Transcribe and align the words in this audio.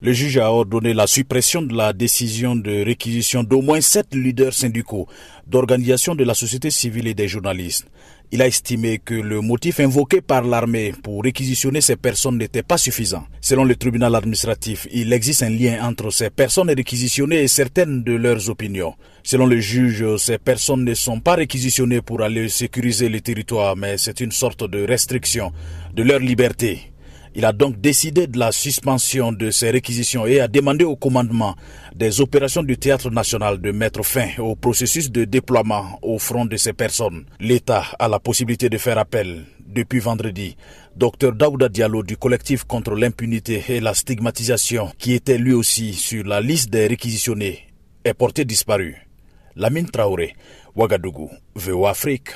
Le 0.00 0.12
juge 0.12 0.38
a 0.38 0.52
ordonné 0.52 0.94
la 0.94 1.08
suppression 1.08 1.60
de 1.60 1.74
la 1.74 1.92
décision 1.92 2.54
de 2.54 2.84
réquisition 2.84 3.42
d'au 3.42 3.62
moins 3.62 3.80
sept 3.80 4.14
leaders 4.14 4.54
syndicaux 4.54 5.08
d'organisations 5.48 6.14
de 6.14 6.22
la 6.22 6.34
société 6.34 6.70
civile 6.70 7.08
et 7.08 7.14
des 7.14 7.26
journalistes. 7.26 7.84
Il 8.30 8.40
a 8.40 8.46
estimé 8.46 9.00
que 9.04 9.14
le 9.14 9.40
motif 9.40 9.80
invoqué 9.80 10.20
par 10.20 10.42
l'armée 10.44 10.94
pour 11.02 11.24
réquisitionner 11.24 11.80
ces 11.80 11.96
personnes 11.96 12.38
n'était 12.38 12.62
pas 12.62 12.78
suffisant. 12.78 13.26
Selon 13.40 13.64
le 13.64 13.74
tribunal 13.74 14.14
administratif, 14.14 14.86
il 14.92 15.12
existe 15.12 15.42
un 15.42 15.50
lien 15.50 15.84
entre 15.84 16.12
ces 16.12 16.30
personnes 16.30 16.70
réquisitionnées 16.70 17.42
et 17.42 17.48
certaines 17.48 18.04
de 18.04 18.12
leurs 18.12 18.50
opinions. 18.50 18.94
Selon 19.24 19.46
le 19.46 19.58
juge, 19.58 20.16
ces 20.18 20.38
personnes 20.38 20.84
ne 20.84 20.94
sont 20.94 21.18
pas 21.18 21.34
réquisitionnées 21.34 22.02
pour 22.02 22.22
aller 22.22 22.48
sécuriser 22.48 23.08
le 23.08 23.20
territoire, 23.20 23.74
mais 23.74 23.98
c'est 23.98 24.20
une 24.20 24.30
sorte 24.30 24.62
de 24.62 24.86
restriction 24.86 25.52
de 25.92 26.04
leur 26.04 26.20
liberté. 26.20 26.87
Il 27.38 27.44
a 27.44 27.52
donc 27.52 27.80
décidé 27.80 28.26
de 28.26 28.36
la 28.36 28.50
suspension 28.50 29.30
de 29.30 29.52
ces 29.52 29.70
réquisitions 29.70 30.26
et 30.26 30.40
a 30.40 30.48
demandé 30.48 30.84
au 30.84 30.96
commandement 30.96 31.54
des 31.94 32.20
opérations 32.20 32.64
du 32.64 32.76
Théâtre 32.76 33.12
national 33.12 33.60
de 33.60 33.70
mettre 33.70 34.04
fin 34.04 34.30
au 34.38 34.56
processus 34.56 35.08
de 35.12 35.24
déploiement 35.24 36.00
au 36.02 36.18
front 36.18 36.46
de 36.46 36.56
ces 36.56 36.72
personnes. 36.72 37.26
L'État 37.38 37.84
a 38.00 38.08
la 38.08 38.18
possibilité 38.18 38.68
de 38.68 38.76
faire 38.76 38.98
appel 38.98 39.44
depuis 39.68 40.00
vendredi. 40.00 40.56
Dr 40.96 41.30
Daouda 41.32 41.68
Diallo 41.68 42.02
du 42.02 42.16
collectif 42.16 42.64
contre 42.64 42.96
l'impunité 42.96 43.62
et 43.68 43.78
la 43.78 43.94
stigmatisation, 43.94 44.90
qui 44.98 45.12
était 45.12 45.38
lui 45.38 45.52
aussi 45.52 45.94
sur 45.94 46.24
la 46.24 46.40
liste 46.40 46.70
des 46.70 46.88
réquisitionnés, 46.88 47.68
est 48.02 48.14
porté 48.14 48.44
disparu. 48.44 48.96
Lamine 49.54 49.88
Traoré, 49.88 50.34
Ouagadougou, 50.74 51.30
VO 51.54 51.86
Afrique. 51.86 52.30